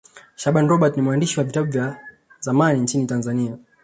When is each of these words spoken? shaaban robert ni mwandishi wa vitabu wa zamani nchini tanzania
shaaban 0.35 0.67
robert 0.67 0.95
ni 0.97 1.01
mwandishi 1.01 1.39
wa 1.39 1.43
vitabu 1.45 1.77
wa 1.77 1.97
zamani 2.39 2.79
nchini 2.79 3.05
tanzania 3.05 3.57